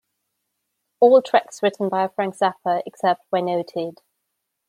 [0.99, 4.01] All tracks written by Frank Zappa, except where noted.